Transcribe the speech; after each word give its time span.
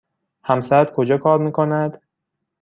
همسرت 0.43 0.93
کجا 0.93 1.17
کار 1.17 1.37
می 1.39 1.51
کند؟ 1.51 2.01